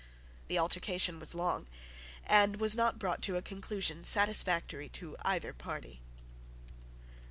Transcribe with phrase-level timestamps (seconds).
[0.47, 1.67] The altercation was long,
[2.25, 6.01] and was not brought to a conclusion satisfactory to either party.